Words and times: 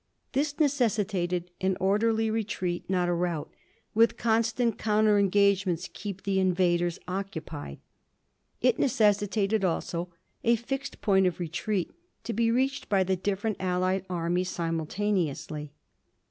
This 0.31 0.59
necessitated 0.59 1.51
an 1.61 1.77
orderly 1.79 2.31
retreat, 2.31 2.89
not 2.89 3.07
a 3.07 3.13
rout, 3.13 3.53
with 3.93 4.17
constant 4.17 4.79
counter 4.79 5.19
engagements 5.19 5.83
to 5.83 5.91
keep 5.91 6.23
the 6.23 6.39
invaders 6.39 6.97
occupied. 7.07 7.77
It 8.61 8.79
necessitated 8.79 9.63
also 9.63 10.11
a 10.43 10.55
fixed 10.55 11.01
point 11.01 11.27
of 11.27 11.39
retreat, 11.39 11.91
to 12.23 12.33
be 12.33 12.49
reached 12.49 12.89
by 12.89 13.03
the 13.03 13.15
different 13.15 13.57
Allied 13.59 14.03
armies 14.09 14.49
simultaneously. 14.49 15.71